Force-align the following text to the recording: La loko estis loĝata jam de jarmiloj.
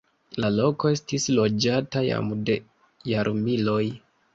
La 0.43 0.47
loko 0.53 0.93
estis 0.93 1.29
loĝata 1.41 2.05
jam 2.09 2.35
de 2.49 2.59
jarmiloj. 3.15 3.83